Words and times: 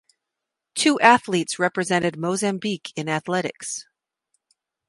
Two 0.73 0.99
athletes 0.99 1.59
represented 1.59 2.17
Mozambique 2.17 2.91
in 2.95 3.07
athletics. 3.07 3.85